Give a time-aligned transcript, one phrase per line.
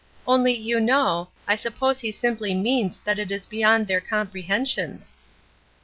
[0.27, 5.13] "Only, you know, I suppose he simply means that it is beyond their comprehensions."